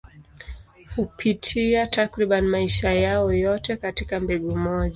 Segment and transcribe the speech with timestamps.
[0.95, 4.89] Hupitia takriban maisha yao yote katika mbegu moja.